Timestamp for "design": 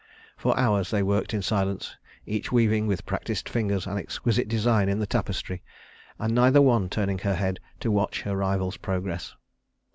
4.47-4.89